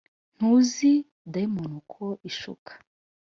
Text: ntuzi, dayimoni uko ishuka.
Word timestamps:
ntuzi, 0.35 0.91
dayimoni 1.31 1.75
uko 1.81 2.03
ishuka. 2.29 2.71